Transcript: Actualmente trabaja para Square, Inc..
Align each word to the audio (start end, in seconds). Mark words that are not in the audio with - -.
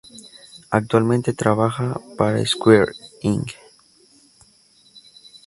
Actualmente 0.71 1.31
trabaja 1.31 2.01
para 2.17 2.43
Square, 2.43 2.91
Inc.. 3.21 3.51